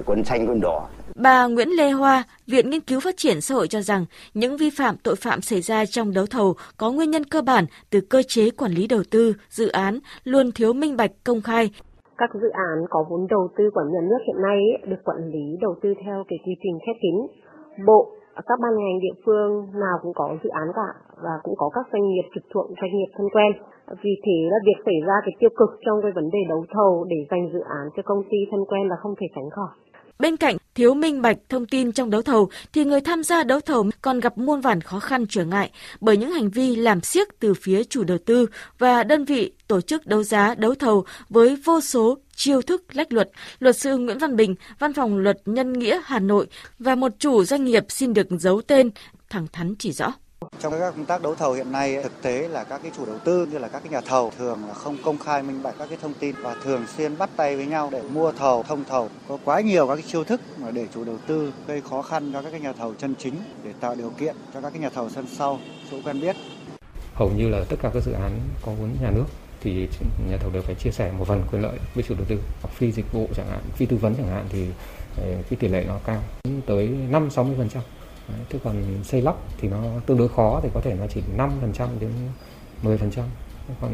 quân 0.07 0.25
xanh 0.25 0.47
quân 0.49 0.61
đỏ. 0.61 0.89
Bà 1.15 1.47
Nguyễn 1.47 1.69
Lê 1.69 1.91
Hoa, 1.91 2.23
Viện 2.47 2.71
Nghiên 2.71 2.81
cứu 2.81 3.01
Phát 3.01 3.17
triển 3.17 3.41
Xã 3.41 3.55
hội 3.55 3.69
cho 3.69 3.81
rằng 3.81 4.07
những 4.35 4.57
vi 4.57 4.71
phạm 4.71 4.97
tội 4.97 5.17
phạm 5.17 5.43
xảy 5.43 5.61
ra 5.61 5.87
trong 5.87 6.13
đấu 6.13 6.27
thầu 6.27 6.57
có 6.77 6.91
nguyên 6.91 7.11
nhân 7.11 7.25
cơ 7.25 7.43
bản 7.43 7.67
từ 7.91 8.01
cơ 8.01 8.23
chế 8.23 8.51
quản 8.51 8.73
lý 8.73 8.87
đầu 8.87 9.03
tư, 9.11 9.35
dự 9.51 9.69
án 9.69 9.99
luôn 10.25 10.53
thiếu 10.53 10.73
minh 10.73 10.97
bạch, 10.97 11.11
công 11.25 11.43
khai, 11.43 11.71
các 12.23 12.31
dự 12.43 12.51
án 12.69 12.77
có 12.91 13.01
vốn 13.11 13.27
đầu 13.31 13.45
tư 13.57 13.65
của 13.75 13.85
nhà 13.93 14.03
nước 14.11 14.21
hiện 14.27 14.39
nay 14.47 14.57
ấy, 14.71 14.79
được 14.91 15.03
quản 15.05 15.21
lý 15.35 15.45
đầu 15.61 15.75
tư 15.83 15.89
theo 16.05 16.25
cái 16.29 16.39
quy 16.45 16.55
trình 16.63 16.77
khép 16.85 16.97
kín. 17.03 17.17
Bộ, 17.87 18.01
các 18.49 18.59
ban 18.63 18.73
ngành 18.77 18.99
địa 19.07 19.17
phương 19.25 19.51
nào 19.85 19.97
cũng 20.03 20.13
có 20.15 20.37
dự 20.43 20.51
án 20.51 20.69
cả 20.79 20.91
và 21.25 21.35
cũng 21.43 21.55
có 21.59 21.67
các 21.75 21.85
doanh 21.93 22.05
nghiệp 22.09 22.27
trực 22.35 22.45
thuộc 22.53 22.67
doanh 22.81 22.93
nghiệp 22.95 23.11
thân 23.17 23.27
quen. 23.35 23.53
Vì 24.03 24.15
thế 24.25 24.39
là 24.53 24.59
việc 24.67 24.79
xảy 24.87 24.99
ra 25.07 25.17
cái 25.25 25.35
tiêu 25.39 25.51
cực 25.61 25.71
trong 25.85 25.99
cái 26.03 26.13
vấn 26.19 26.29
đề 26.35 26.43
đấu 26.49 26.65
thầu 26.75 27.05
để 27.13 27.19
dành 27.31 27.45
dự 27.53 27.61
án 27.79 27.85
cho 27.95 28.03
công 28.07 28.23
ty 28.31 28.39
thân 28.51 28.63
quen 28.71 28.89
là 28.89 28.97
không 29.03 29.15
thể 29.21 29.27
tránh 29.35 29.51
khỏi. 29.57 29.73
Bên 30.19 30.37
cạnh 30.37 30.57
thiếu 30.75 30.95
minh 30.95 31.23
bạch 31.23 31.37
thông 31.49 31.67
tin 31.67 31.93
trong 31.93 32.11
đấu 32.11 32.23
thầu 32.23 32.51
thì 32.73 32.85
người 32.85 33.01
tham 33.01 33.23
gia 33.23 33.45
đấu 33.45 33.61
thầu 33.61 33.91
còn 34.03 34.21
gặp 34.21 34.39
muôn 34.39 34.61
vàn 34.61 34.81
khó 34.81 35.01
khăn 35.01 35.27
trở 35.29 35.45
ngại 35.45 35.71
bởi 36.01 36.17
những 36.17 36.31
hành 36.31 36.51
vi 36.51 36.77
làm 36.77 37.01
siếc 37.01 37.29
từ 37.41 37.55
phía 37.55 37.85
chủ 37.85 38.05
đầu 38.05 38.19
tư 38.27 38.47
và 38.79 39.05
đơn 39.05 39.25
vị 39.25 39.53
tổ 39.69 39.81
chức 39.81 40.07
đấu 40.07 40.23
giá 40.23 40.55
đấu 40.55 40.75
thầu 40.75 41.05
với 41.29 41.57
vô 41.57 41.81
số 41.81 42.19
chiêu 42.37 42.63
thức 42.63 42.83
lách 42.93 43.13
luật. 43.13 43.31
Luật 43.59 43.77
sư 43.77 43.99
Nguyễn 43.99 44.19
Văn 44.19 44.37
Bình, 44.37 44.55
Văn 44.79 44.93
phòng 44.93 45.19
Luật 45.19 45.39
Nhân 45.45 45.73
nghĩa 45.73 46.01
Hà 46.05 46.19
Nội 46.19 46.47
và 46.79 46.95
một 46.95 47.13
chủ 47.19 47.45
doanh 47.45 47.65
nghiệp 47.65 47.85
xin 47.89 48.15
được 48.15 48.27
giấu 48.31 48.63
tên 48.63 48.91
thẳng 49.31 49.47
thắn 49.53 49.75
chỉ 49.79 49.93
rõ. 49.93 50.13
Trong 50.59 50.73
các 50.73 50.91
công 50.97 51.05
tác 51.05 51.23
đấu 51.23 51.35
thầu 51.35 51.53
hiện 51.53 51.73
nay 51.73 52.03
thực 52.03 52.23
tế 52.23 52.49
là 52.49 52.65
các 52.65 52.81
cái 52.83 52.93
chủ 52.97 53.07
đầu 53.07 53.19
tư 53.19 53.47
như 53.47 53.59
là 53.59 53.69
các 53.69 53.79
cái 53.83 53.93
nhà 53.93 54.01
thầu 54.01 54.33
thường 54.39 54.59
là 54.69 54.75
không 54.75 54.97
công 55.05 55.19
khai 55.19 55.43
minh 55.43 55.63
bạch 55.63 55.75
các 55.79 55.89
cái 55.89 55.99
thông 56.03 56.15
tin 56.15 56.35
và 56.43 56.57
thường 56.65 56.87
xuyên 56.97 57.19
bắt 57.19 57.31
tay 57.37 57.57
với 57.57 57.67
nhau 57.67 57.89
để 57.93 58.03
mua 58.03 58.33
thầu, 58.33 58.63
thông 58.63 58.85
thầu. 58.85 59.09
Có 59.29 59.39
quá 59.45 59.61
nhiều 59.61 59.87
các 59.89 59.95
cái 59.95 60.05
chiêu 60.07 60.25
thức 60.25 60.41
mà 60.59 60.71
để 60.71 60.87
chủ 60.95 61.05
đầu 61.05 61.19
tư 61.27 61.53
gây 61.67 61.81
khó 61.91 62.03
khăn 62.03 62.31
cho 62.33 62.43
các 62.43 62.51
cái 62.51 62.61
nhà 62.61 62.73
thầu 62.73 62.95
chân 62.95 63.15
chính 63.19 63.35
để 63.65 63.73
tạo 63.81 63.95
điều 63.95 64.11
kiện 64.11 64.37
cho 64.55 64.61
các 64.61 64.71
cái 64.71 64.79
nhà 64.79 64.91
thầu 64.95 65.11
sân 65.11 65.27
sau 65.39 65.59
chỗ 65.91 65.97
quen 66.05 66.21
biết. 66.21 66.37
Hầu 67.15 67.31
như 67.31 67.49
là 67.49 67.65
tất 67.69 67.77
cả 67.83 67.91
các 67.95 68.03
dự 68.03 68.13
án 68.13 68.31
có 68.67 68.73
vốn 68.81 68.89
nhà 69.03 69.11
nước 69.11 69.27
thì 69.61 69.89
nhà 70.31 70.37
thầu 70.37 70.51
đều 70.51 70.63
phải 70.63 70.75
chia 70.75 70.91
sẻ 70.91 71.13
một 71.19 71.25
phần 71.29 71.43
quyền 71.53 71.63
lợi 71.63 71.79
với 71.95 72.05
chủ 72.09 72.15
đầu 72.15 72.25
tư. 72.29 72.39
hoặc 72.63 72.75
Phi 72.75 72.93
dịch 72.93 73.13
vụ 73.13 73.29
chẳng 73.37 73.47
hạn, 73.51 73.61
phi 73.77 73.87
tư 73.87 73.97
vấn 73.97 74.15
chẳng 74.15 74.29
hạn 74.29 74.47
thì 74.49 74.67
ờ, 75.17 75.25
cái 75.51 75.57
tỷ 75.61 75.69
lệ 75.69 75.85
nó 75.89 75.99
cao 76.07 76.23
tới 76.67 76.89
5 76.89 77.29
60%. 77.29 77.81
Đấy, 78.33 78.47
thế 78.51 78.59
còn 78.65 78.77
xây 79.05 79.23
lắp 79.23 79.35
thì 79.59 79.69
nó 79.69 79.83
tương 80.07 80.19
đối 80.19 80.29
khó 80.29 80.61
thì 80.63 80.69
có 80.75 80.81
thể 80.81 80.95
nó 80.95 81.07
chỉ 81.15 81.21
5% 81.37 81.89
đến 82.01 82.11
10%. 82.83 83.23
Còn 83.81 83.91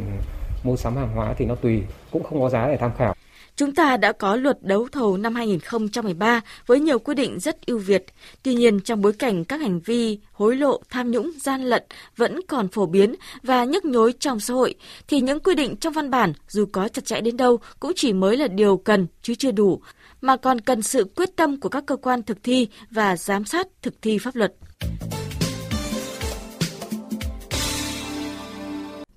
mua 0.65 0.77
sắm 0.77 0.97
hàng 0.97 1.13
hóa 1.15 1.35
thì 1.39 1.45
nó 1.45 1.55
tùy, 1.55 1.83
cũng 2.11 2.23
không 2.25 2.41
có 2.41 2.49
giá 2.51 2.69
để 2.69 2.77
tham 2.77 2.91
khảo. 2.99 3.15
Chúng 3.57 3.75
ta 3.75 3.97
đã 3.97 4.13
có 4.13 4.37
luật 4.37 4.59
đấu 4.63 4.89
thầu 4.93 5.17
năm 5.17 5.35
2013 5.35 6.41
với 6.67 6.81
nhiều 6.81 6.99
quy 6.99 7.15
định 7.15 7.39
rất 7.41 7.67
ưu 7.67 7.79
việt. 7.79 8.07
Tuy 8.43 8.55
nhiên, 8.55 8.81
trong 8.81 9.03
bối 9.03 9.13
cảnh 9.13 9.45
các 9.45 9.61
hành 9.61 9.81
vi 9.81 10.19
hối 10.33 10.57
lộ, 10.57 10.81
tham 10.91 11.11
nhũng, 11.11 11.31
gian 11.41 11.63
lận 11.63 11.83
vẫn 12.17 12.41
còn 12.49 12.69
phổ 12.69 12.87
biến 12.87 13.15
và 13.43 13.65
nhức 13.65 13.85
nhối 13.85 14.13
trong 14.21 14.41
xã 14.41 14.55
hội, 14.55 14.75
thì 15.09 15.21
những 15.21 15.41
quy 15.41 15.55
định 15.55 15.77
trong 15.77 15.93
văn 15.93 16.11
bản 16.11 16.33
dù 16.49 16.67
có 16.73 16.89
chặt 16.89 17.05
chẽ 17.05 17.21
đến 17.21 17.37
đâu 17.37 17.59
cũng 17.81 17.93
chỉ 17.97 18.13
mới 18.13 18.37
là 18.37 18.49
điều 18.49 18.77
cần 18.77 19.07
chứ 19.23 19.35
chưa 19.35 19.51
đủ, 19.51 19.81
mà 20.21 20.37
còn 20.37 20.61
cần 20.61 20.83
sự 20.83 21.05
quyết 21.17 21.37
tâm 21.37 21.61
của 21.61 21.69
các 21.69 21.87
cơ 21.87 21.97
quan 21.97 22.23
thực 22.23 22.43
thi 22.43 22.69
và 22.91 23.17
giám 23.17 23.45
sát 23.45 23.67
thực 23.83 24.03
thi 24.03 24.19
pháp 24.19 24.35
luật. 24.37 24.55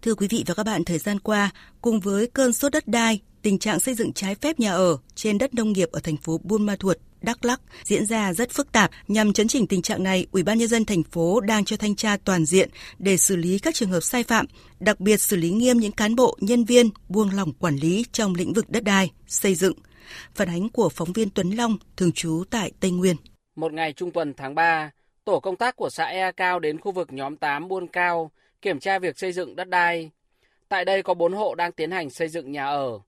Thưa 0.02 0.16
quý 0.16 0.28
vị 0.28 0.44
và 0.48 0.54
các 0.54 0.64
bạn, 0.64 0.84
thời 0.84 0.98
gian 0.98 1.20
qua, 1.20 1.50
cùng 1.82 2.00
với 2.00 2.28
cơn 2.28 2.54
sốt 2.54 2.72
đất 2.72 2.88
đai, 2.88 3.20
tình 3.42 3.60
trạng 3.60 3.80
xây 3.80 3.96
dựng 3.96 4.14
trái 4.14 4.36
phép 4.36 4.60
nhà 4.60 4.72
ở 4.72 4.98
trên 5.16 5.38
đất 5.38 5.54
nông 5.54 5.72
nghiệp 5.72 5.90
ở 5.92 6.00
thành 6.00 6.18
phố 6.18 6.40
Buôn 6.44 6.66
Ma 6.66 6.76
Thuột, 6.76 6.98
Đắk 7.22 7.46
Lắk 7.46 7.62
diễn 7.84 8.06
ra 8.06 8.34
rất 8.34 8.52
phức 8.52 8.72
tạp. 8.72 8.92
Nhằm 9.08 9.34
chấn 9.34 9.48
chỉnh 9.48 9.68
tình 9.68 9.82
trạng 9.82 10.04
này, 10.04 10.26
Ủy 10.32 10.44
ban 10.44 10.58
nhân 10.58 10.68
dân 10.68 10.86
thành 10.86 11.04
phố 11.04 11.40
đang 11.40 11.66
cho 11.66 11.78
thanh 11.78 11.96
tra 11.96 12.18
toàn 12.18 12.46
diện 12.46 12.70
để 13.00 13.18
xử 13.18 13.36
lý 13.36 13.60
các 13.60 13.76
trường 13.76 13.90
hợp 13.90 14.02
sai 14.02 14.24
phạm, 14.24 14.46
đặc 14.80 15.00
biệt 15.00 15.22
xử 15.22 15.36
lý 15.36 15.52
nghiêm 15.52 15.78
những 15.78 15.92
cán 15.92 16.16
bộ, 16.16 16.38
nhân 16.42 16.66
viên 16.66 16.90
buông 17.10 17.30
lỏng 17.36 17.54
quản 17.54 17.76
lý 17.76 18.06
trong 18.12 18.36
lĩnh 18.36 18.54
vực 18.54 18.70
đất 18.70 18.84
đai, 18.84 19.12
xây 19.28 19.56
dựng. 19.56 19.74
Phản 20.36 20.48
ánh 20.48 20.70
của 20.70 20.90
phóng 20.90 21.14
viên 21.14 21.30
Tuấn 21.30 21.50
Long, 21.50 21.78
thường 21.98 22.12
trú 22.12 22.44
tại 22.50 22.72
Tây 22.80 22.92
Nguyên. 22.92 23.16
Một 23.56 23.74
ngày 23.74 23.94
trung 23.94 24.12
tuần 24.12 24.34
tháng 24.34 24.56
3, 24.56 24.92
tổ 25.26 25.40
công 25.40 25.56
tác 25.56 25.76
của 25.76 25.90
xã 25.90 26.06
Ea 26.06 26.32
Cao 26.32 26.60
đến 26.60 26.80
khu 26.80 26.92
vực 26.92 27.14
nhóm 27.14 27.38
8 27.38 27.68
Buôn 27.68 27.88
Cao 27.88 28.32
kiểm 28.62 28.80
tra 28.80 29.00
việc 29.00 29.18
xây 29.18 29.32
dựng 29.32 29.56
đất 29.56 29.70
đai. 29.70 30.12
Tại 30.70 30.86
đây 30.86 31.04
có 31.04 31.14
4 31.14 31.34
hộ 31.34 31.56
đang 31.56 31.72
tiến 31.72 31.92
hành 31.92 32.10
xây 32.10 32.28
dựng 32.28 32.52
nhà 32.52 32.66
ở. 32.66 33.00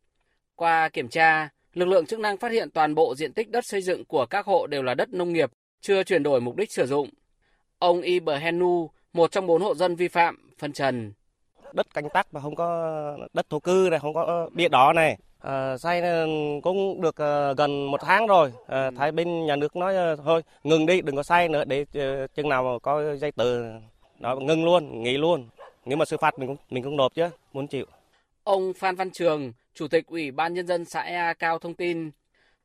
Qua 0.56 0.90
kiểm 0.90 1.08
tra, 1.08 1.50
lực 1.74 1.86
lượng 1.86 2.06
chức 2.06 2.20
năng 2.20 2.38
phát 2.38 2.52
hiện 2.52 2.70
toàn 2.72 2.96
bộ 2.96 3.16
diện 3.16 3.34
tích 3.34 3.50
đất 3.50 3.66
xây 3.66 3.82
dựng 3.82 4.06
của 4.06 4.26
các 4.26 4.46
hộ 4.46 4.68
đều 4.68 4.84
là 4.84 4.94
đất 4.94 5.14
nông 5.14 5.34
nghiệp, 5.34 5.52
chưa 5.82 6.04
chuyển 6.04 6.24
đổi 6.24 6.42
mục 6.42 6.56
đích 6.56 6.72
sử 6.72 6.86
dụng. 6.86 7.10
Ông 7.80 8.02
Ibrahenu, 8.02 8.90
một 9.14 9.32
trong 9.32 9.48
bốn 9.48 9.62
hộ 9.62 9.76
dân 9.76 9.96
vi 9.96 10.08
phạm, 10.08 10.52
phân 10.60 10.74
trần. 10.74 11.14
Đất 11.74 11.94
canh 11.94 12.10
tác 12.10 12.34
mà 12.34 12.42
không 12.42 12.56
có 12.56 13.18
đất 13.34 13.50
thổ 13.50 13.60
cư 13.60 13.88
này, 13.92 14.00
không 14.00 14.14
có 14.14 14.50
bia 14.54 14.68
đỏ 14.68 14.94
này. 14.94 15.18
À, 15.44 15.78
xây 15.78 16.02
cũng 16.64 17.02
được 17.02 17.18
à, 17.18 17.54
gần 17.54 17.86
một 17.86 18.02
tháng 18.02 18.28
rồi. 18.28 18.54
À, 18.68 18.92
thấy 18.98 19.12
bên 19.12 19.46
nhà 19.46 19.56
nước 19.56 19.76
nói 19.76 20.18
thôi 20.26 20.42
ngừng 20.64 20.86
đi, 20.86 21.02
đừng 21.02 21.16
có 21.16 21.24
xây 21.24 21.50
nữa 21.50 21.64
để 21.64 21.86
chừng 22.36 22.50
nào 22.50 22.80
có 22.84 23.16
giấy 23.16 23.32
tờ 23.32 23.64
nó 24.20 24.36
ngừng 24.36 24.66
luôn, 24.66 25.04
nghỉ 25.04 25.18
luôn. 25.18 25.48
Nếu 25.86 25.98
mà 25.98 26.06
xử 26.06 26.18
phạt 26.18 26.40
mình 26.40 26.48
cũng 26.48 26.58
mình 26.70 26.84
cũng 26.84 26.98
nộp 26.98 27.16
chứ, 27.16 27.30
muốn 27.54 27.68
chịu. 27.68 27.86
Ông 28.44 28.74
Phan 28.74 28.96
Văn 28.96 29.12
Trường, 29.12 29.54
Chủ 29.74 29.88
tịch 29.88 30.08
Ủy 30.08 30.32
ban 30.32 30.54
Nhân 30.54 30.68
dân 30.68 30.86
xã 30.86 31.02
Ea 31.02 31.34
Cao 31.34 31.60
thông 31.60 31.74
tin, 31.74 32.12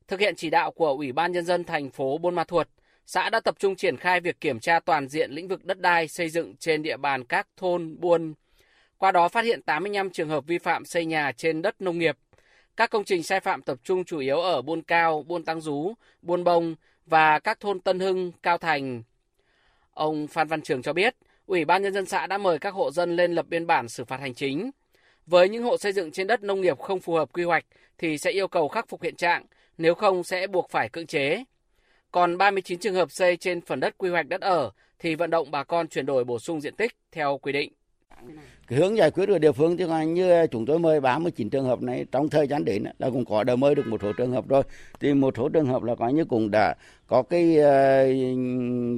thực 0.08 0.20
hiện 0.20 0.34
chỉ 0.36 0.50
đạo 0.50 0.70
của 0.70 0.88
Ủy 0.88 1.12
ban 1.12 1.32
Nhân 1.32 1.44
dân 1.44 1.64
thành 1.64 1.90
phố 1.90 2.18
Buôn 2.18 2.34
Ma 2.34 2.44
Thuột, 2.44 2.68
xã 3.06 3.30
đã 3.30 3.40
tập 3.40 3.54
trung 3.58 3.76
triển 3.76 3.96
khai 3.96 4.20
việc 4.20 4.40
kiểm 4.40 4.60
tra 4.60 4.80
toàn 4.80 5.08
diện 5.08 5.30
lĩnh 5.30 5.48
vực 5.48 5.64
đất 5.64 5.80
đai 5.80 6.08
xây 6.08 6.28
dựng 6.28 6.54
trên 6.56 6.82
địa 6.82 6.96
bàn 6.96 7.24
các 7.24 7.46
thôn, 7.56 7.96
buôn. 8.00 8.34
Qua 8.98 9.12
đó 9.12 9.28
phát 9.28 9.44
hiện 9.44 9.62
85 9.62 10.10
trường 10.10 10.28
hợp 10.28 10.46
vi 10.46 10.58
phạm 10.58 10.84
xây 10.84 11.04
nhà 11.04 11.32
trên 11.32 11.62
đất 11.62 11.80
nông 11.80 11.98
nghiệp. 11.98 12.16
Các 12.78 12.90
công 12.90 13.04
trình 13.04 13.22
sai 13.22 13.40
phạm 13.40 13.62
tập 13.62 13.78
trung 13.84 14.04
chủ 14.04 14.18
yếu 14.18 14.40
ở 14.40 14.62
Buôn 14.62 14.82
Cao, 14.82 15.22
Buôn 15.22 15.44
Tăng 15.44 15.60
Rú, 15.60 15.94
Buôn 16.22 16.44
Bông 16.44 16.74
và 17.06 17.38
các 17.38 17.60
thôn 17.60 17.80
Tân 17.80 17.98
Hưng, 17.98 18.32
Cao 18.42 18.58
Thành. 18.58 19.02
Ông 19.94 20.26
Phan 20.26 20.48
Văn 20.48 20.62
Trường 20.62 20.82
cho 20.82 20.92
biết, 20.92 21.16
Ủy 21.46 21.64
ban 21.64 21.82
Nhân 21.82 21.92
dân 21.92 22.06
xã 22.06 22.26
đã 22.26 22.38
mời 22.38 22.58
các 22.58 22.74
hộ 22.74 22.90
dân 22.90 23.16
lên 23.16 23.34
lập 23.34 23.46
biên 23.48 23.66
bản 23.66 23.88
xử 23.88 24.04
phạt 24.04 24.20
hành 24.20 24.34
chính. 24.34 24.70
Với 25.26 25.48
những 25.48 25.62
hộ 25.62 25.76
xây 25.76 25.92
dựng 25.92 26.10
trên 26.10 26.26
đất 26.26 26.42
nông 26.42 26.60
nghiệp 26.60 26.78
không 26.78 27.00
phù 27.00 27.14
hợp 27.14 27.32
quy 27.32 27.44
hoạch 27.44 27.64
thì 27.98 28.18
sẽ 28.18 28.30
yêu 28.30 28.48
cầu 28.48 28.68
khắc 28.68 28.88
phục 28.88 29.02
hiện 29.02 29.16
trạng, 29.16 29.44
nếu 29.78 29.94
không 29.94 30.24
sẽ 30.24 30.46
buộc 30.46 30.70
phải 30.70 30.88
cưỡng 30.88 31.06
chế. 31.06 31.44
Còn 32.12 32.38
39 32.38 32.78
trường 32.78 32.94
hợp 32.94 33.10
xây 33.10 33.36
trên 33.36 33.60
phần 33.60 33.80
đất 33.80 33.98
quy 33.98 34.10
hoạch 34.10 34.28
đất 34.28 34.40
ở 34.40 34.70
thì 34.98 35.14
vận 35.14 35.30
động 35.30 35.50
bà 35.50 35.64
con 35.64 35.88
chuyển 35.88 36.06
đổi 36.06 36.24
bổ 36.24 36.38
sung 36.38 36.60
diện 36.60 36.74
tích 36.76 36.92
theo 37.12 37.38
quy 37.38 37.52
định. 37.52 37.72
Cái 38.68 38.78
hướng 38.78 38.96
giải 38.96 39.10
quyết 39.10 39.26
của 39.26 39.38
địa 39.38 39.52
phương 39.52 39.76
thì 39.76 39.84
coi 39.86 40.06
như 40.06 40.46
chúng 40.46 40.66
tôi 40.66 40.78
mời 40.78 41.00
39 41.00 41.50
trường 41.50 41.64
hợp 41.64 41.82
này 41.82 42.06
trong 42.12 42.28
thời 42.28 42.46
gian 42.46 42.64
đến 42.64 42.84
là 42.98 43.10
cũng 43.10 43.24
có 43.24 43.44
đã 43.44 43.56
mời 43.56 43.74
được 43.74 43.86
một 43.86 44.02
số 44.02 44.12
trường 44.12 44.32
hợp 44.32 44.48
rồi. 44.48 44.62
Thì 45.00 45.14
một 45.14 45.34
số 45.36 45.48
trường 45.48 45.66
hợp 45.66 45.82
là 45.82 45.94
coi 45.94 46.12
như 46.12 46.24
cũng 46.24 46.50
đã 46.50 46.74
có 47.06 47.22
cái 47.22 47.56
ờ, 47.56 48.06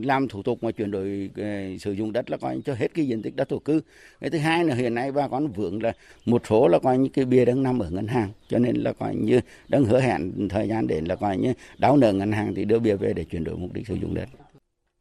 làm 0.04 0.28
thủ 0.28 0.42
tục 0.42 0.64
mà 0.64 0.70
chuyển 0.70 0.90
đổi 0.90 1.30
ờ, 1.36 1.78
sử 1.80 1.92
dụng 1.92 2.12
đất 2.12 2.30
là 2.30 2.36
coi 2.36 2.56
như 2.56 2.62
cho 2.64 2.74
hết 2.74 2.94
cái 2.94 3.06
diện 3.06 3.22
tích 3.22 3.36
đất 3.36 3.48
thổ 3.48 3.58
cư. 3.58 3.80
Cái 4.20 4.30
thứ 4.30 4.38
hai 4.38 4.64
là 4.64 4.74
hiện 4.74 4.94
nay 4.94 5.12
bà 5.12 5.28
con 5.28 5.46
vướng 5.46 5.82
là 5.82 5.92
một 6.26 6.42
số 6.48 6.68
là 6.68 6.78
coi 6.78 6.98
như 6.98 7.08
cái 7.08 7.24
bia 7.24 7.44
đang 7.44 7.62
nằm 7.62 7.78
ở 7.78 7.90
ngân 7.90 8.06
hàng 8.06 8.28
cho 8.48 8.58
nên 8.58 8.76
là 8.76 8.92
coi 8.92 9.14
như 9.14 9.40
đang 9.68 9.84
hứa 9.84 10.00
hẹn 10.00 10.48
thời 10.48 10.68
gian 10.68 10.86
đến 10.86 11.04
là 11.04 11.16
coi 11.16 11.36
như 11.36 11.52
đáo 11.78 11.96
nợ 11.96 12.12
ngân 12.12 12.32
hàng 12.32 12.54
thì 12.54 12.64
đưa 12.64 12.78
bia 12.78 12.94
về 12.94 13.12
để 13.12 13.24
chuyển 13.24 13.44
đổi 13.44 13.56
mục 13.56 13.72
đích 13.72 13.86
sử 13.86 13.94
dụng 13.94 14.14
đất. 14.14 14.28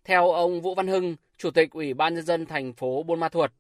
Theo 0.06 0.32
ông 0.32 0.62
Vũ 0.62 0.76
Văn 0.76 0.88
Hưng, 0.88 1.16
Chủ 1.38 1.52
tịch 1.52 1.72
Ủy 1.72 1.94
ban 1.94 2.16
nhân 2.16 2.26
dân 2.26 2.46
thành 2.46 2.74
phố 2.74 3.04
Buôn 3.04 3.20
Ma 3.20 3.30
Thuột, 3.30 3.52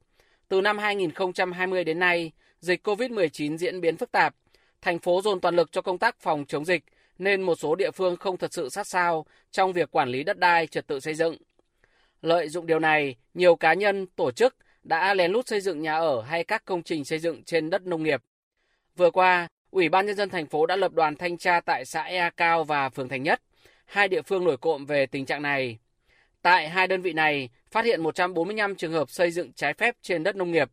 từ 0.49 0.61
năm 0.61 0.77
2020 0.77 1.83
đến 1.83 1.99
nay, 1.99 2.31
dịch 2.59 2.87
COVID-19 2.87 3.57
diễn 3.57 3.81
biến 3.81 3.97
phức 3.97 4.11
tạp, 4.11 4.35
thành 4.81 4.99
phố 4.99 5.21
dồn 5.21 5.41
toàn 5.41 5.55
lực 5.55 5.71
cho 5.71 5.81
công 5.81 5.97
tác 5.97 6.19
phòng 6.19 6.45
chống 6.47 6.65
dịch 6.65 6.83
nên 7.17 7.41
một 7.41 7.55
số 7.55 7.75
địa 7.75 7.91
phương 7.91 8.17
không 8.17 8.37
thật 8.37 8.53
sự 8.53 8.69
sát 8.69 8.87
sao 8.87 9.25
trong 9.51 9.73
việc 9.73 9.91
quản 9.91 10.09
lý 10.09 10.23
đất 10.23 10.37
đai 10.37 10.67
trật 10.67 10.87
tự 10.87 10.99
xây 10.99 11.13
dựng. 11.13 11.37
Lợi 12.21 12.49
dụng 12.49 12.65
điều 12.65 12.79
này, 12.79 13.15
nhiều 13.33 13.55
cá 13.55 13.73
nhân, 13.73 14.07
tổ 14.15 14.31
chức 14.31 14.55
đã 14.83 15.13
lén 15.13 15.31
lút 15.31 15.47
xây 15.47 15.61
dựng 15.61 15.81
nhà 15.81 15.95
ở 15.95 16.21
hay 16.21 16.43
các 16.43 16.65
công 16.65 16.83
trình 16.83 17.05
xây 17.05 17.19
dựng 17.19 17.43
trên 17.43 17.69
đất 17.69 17.85
nông 17.85 18.03
nghiệp. 18.03 18.21
Vừa 18.95 19.11
qua, 19.11 19.47
Ủy 19.71 19.89
ban 19.89 20.05
nhân 20.05 20.15
dân 20.15 20.29
thành 20.29 20.45
phố 20.45 20.65
đã 20.65 20.75
lập 20.75 20.93
đoàn 20.93 21.15
thanh 21.15 21.37
tra 21.37 21.61
tại 21.61 21.85
xã 21.85 22.03
Ea 22.03 22.29
Cao 22.29 22.63
và 22.63 22.89
phường 22.89 23.09
Thành 23.09 23.23
Nhất, 23.23 23.41
hai 23.85 24.07
địa 24.07 24.21
phương 24.21 24.43
nổi 24.43 24.57
cộm 24.57 24.85
về 24.85 25.05
tình 25.05 25.25
trạng 25.25 25.41
này. 25.41 25.79
Tại 26.41 26.69
hai 26.69 26.87
đơn 26.87 27.01
vị 27.01 27.13
này, 27.13 27.49
phát 27.71 27.85
hiện 27.85 28.01
145 28.01 28.75
trường 28.75 28.91
hợp 28.91 29.09
xây 29.09 29.31
dựng 29.31 29.53
trái 29.53 29.73
phép 29.73 29.95
trên 30.01 30.23
đất 30.23 30.35
nông 30.35 30.51
nghiệp. 30.51 30.69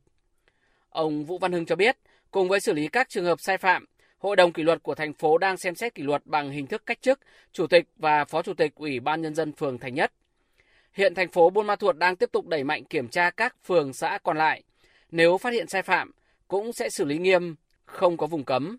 Ông 0.89 1.25
Vũ 1.25 1.39
Văn 1.39 1.53
Hưng 1.53 1.67
cho 1.67 1.77
biết, 1.77 1.97
cùng 2.31 2.49
với 2.49 2.61
xử 2.61 2.73
lý 2.73 2.89
các 2.89 3.09
trường 3.09 3.25
hợp 3.25 3.41
sai 3.41 3.59
phạm, 3.59 3.85
Hội 4.19 4.37
đồng 4.37 4.53
kỷ 4.53 4.63
luật 4.63 4.83
của 4.83 4.95
thành 4.95 5.13
phố 5.13 5.39
đang 5.39 5.57
xem 5.57 5.75
xét 5.75 5.95
kỷ 5.95 6.03
luật 6.03 6.23
bằng 6.27 6.51
hình 6.51 6.67
thức 6.67 6.83
cách 6.87 7.03
chức 7.03 7.21
Chủ 7.53 7.67
tịch 7.67 7.85
và 7.97 8.25
Phó 8.25 8.43
Chủ 8.43 8.55
tịch 8.55 8.75
Ủy 8.75 9.01
ban 9.01 9.23
Nhân 9.23 9.35
dân 9.35 9.53
phường 9.53 9.79
Thành 9.79 9.95
Nhất. 9.95 10.13
Hiện 10.93 11.15
thành 11.15 11.29
phố 11.29 11.51
Buôn 11.51 11.67
Ma 11.67 11.77
Thuột 11.77 11.97
đang 11.97 12.17
tiếp 12.17 12.33
tục 12.33 12.47
đẩy 12.47 12.65
mạnh 12.65 12.85
kiểm 12.85 13.09
tra 13.09 13.31
các 13.31 13.57
phường 13.65 13.93
xã 13.93 14.19
còn 14.23 14.37
lại. 14.37 14.63
Nếu 15.11 15.39
phát 15.39 15.53
hiện 15.53 15.69
sai 15.69 15.83
phạm, 15.83 16.11
cũng 16.49 16.73
sẽ 16.73 16.91
xử 16.91 17.05
lý 17.05 17.19
nghiêm, 17.19 17.55
không 17.85 18.17
có 18.17 18.27
vùng 18.27 18.45
cấm. 18.45 18.77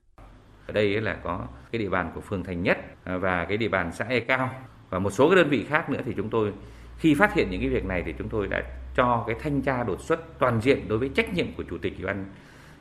Ở 0.67 0.73
đây 0.73 1.01
là 1.01 1.17
có 1.23 1.47
cái 1.71 1.79
địa 1.79 1.89
bàn 1.89 2.11
của 2.15 2.21
phường 2.21 2.43
Thành 2.43 2.63
Nhất 2.63 2.77
và 3.03 3.45
cái 3.49 3.57
địa 3.57 3.69
bàn 3.69 3.91
xã 3.93 4.05
E 4.05 4.19
Cao 4.19 4.49
và 4.89 4.99
một 4.99 5.09
số 5.09 5.29
cái 5.29 5.35
đơn 5.35 5.49
vị 5.49 5.65
khác 5.69 5.89
nữa 5.89 6.01
thì 6.05 6.13
chúng 6.17 6.29
tôi 6.29 6.53
khi 6.97 7.13
phát 7.13 7.33
hiện 7.33 7.49
những 7.49 7.61
cái 7.61 7.69
việc 7.69 7.85
này 7.85 8.03
thì 8.05 8.13
chúng 8.17 8.29
tôi 8.29 8.47
đã 8.47 8.63
cho 8.95 9.23
cái 9.27 9.35
thanh 9.39 9.61
tra 9.61 9.83
đột 9.83 10.01
xuất 10.01 10.39
toàn 10.39 10.61
diện 10.61 10.87
đối 10.87 10.97
với 10.99 11.09
trách 11.09 11.33
nhiệm 11.33 11.55
của 11.57 11.63
chủ 11.69 11.77
tịch 11.77 11.93
ủy 11.97 12.05
ban 12.05 12.25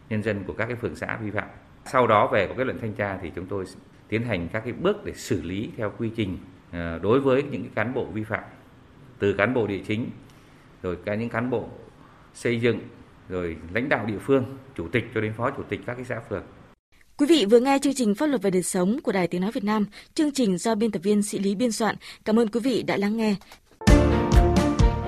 nhân 0.08 0.22
dân 0.22 0.44
của 0.44 0.52
các 0.52 0.66
cái 0.66 0.76
phường 0.76 0.96
xã 0.96 1.16
vi 1.16 1.30
phạm. 1.30 1.48
Sau 1.84 2.06
đó 2.06 2.28
về 2.32 2.46
có 2.46 2.54
kết 2.58 2.64
luận 2.64 2.78
thanh 2.80 2.92
tra 2.92 3.18
thì 3.22 3.30
chúng 3.34 3.46
tôi 3.46 3.64
tiến 4.08 4.22
hành 4.22 4.48
các 4.52 4.60
cái 4.64 4.72
bước 4.72 5.04
để 5.04 5.12
xử 5.12 5.42
lý 5.42 5.70
theo 5.76 5.92
quy 5.98 6.10
trình 6.16 6.38
ờ, 6.72 6.98
đối 6.98 7.20
với 7.20 7.42
những 7.42 7.62
cái 7.62 7.70
cán 7.74 7.94
bộ 7.94 8.04
vi 8.04 8.24
phạm, 8.24 8.44
từ 9.18 9.32
cán 9.32 9.54
bộ 9.54 9.66
địa 9.66 9.80
chính, 9.86 10.10
rồi 10.82 10.96
cả 11.04 11.14
những 11.14 11.28
cán 11.28 11.50
bộ 11.50 11.68
xây 12.34 12.60
dựng, 12.60 12.80
rồi 13.28 13.56
lãnh 13.72 13.88
đạo 13.88 14.06
địa 14.06 14.18
phương, 14.18 14.44
chủ 14.76 14.88
tịch 14.88 15.04
cho 15.14 15.20
đến 15.20 15.32
phó 15.32 15.50
chủ 15.50 15.62
tịch 15.68 15.80
các 15.86 15.94
cái 15.94 16.04
xã 16.04 16.20
phường 16.28 16.44
Quý 17.16 17.26
vị 17.26 17.46
vừa 17.50 17.60
nghe 17.60 17.78
chương 17.82 17.94
trình 17.94 18.14
Pháp 18.14 18.26
luật 18.26 18.42
về 18.42 18.50
đời 18.50 18.62
sống 18.62 18.98
của 19.02 19.12
Đài 19.12 19.28
Tiếng 19.28 19.40
Nói 19.40 19.50
Việt 19.52 19.64
Nam. 19.64 19.86
Chương 20.14 20.32
trình 20.32 20.58
do 20.58 20.74
biên 20.74 20.90
tập 20.90 21.02
viên 21.02 21.22
Sĩ 21.22 21.38
Lý 21.38 21.54
biên 21.54 21.72
soạn. 21.72 21.96
Cảm 22.24 22.38
ơn 22.38 22.48
quý 22.48 22.60
vị 22.60 22.82
đã 22.82 22.96
lắng 22.96 23.16
nghe. 23.16 23.36